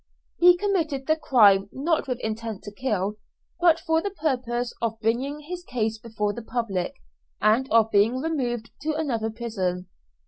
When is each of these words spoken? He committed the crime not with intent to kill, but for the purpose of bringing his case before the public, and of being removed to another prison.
He 0.39 0.57
committed 0.57 1.05
the 1.05 1.15
crime 1.15 1.69
not 1.71 2.07
with 2.07 2.17
intent 2.21 2.63
to 2.63 2.71
kill, 2.71 3.17
but 3.59 3.79
for 3.79 4.01
the 4.01 4.09
purpose 4.09 4.73
of 4.81 4.99
bringing 4.99 5.41
his 5.41 5.63
case 5.63 5.99
before 5.99 6.33
the 6.33 6.41
public, 6.41 6.95
and 7.39 7.69
of 7.71 7.91
being 7.91 8.19
removed 8.19 8.71
to 8.81 8.95
another 8.95 9.29
prison. 9.29 9.89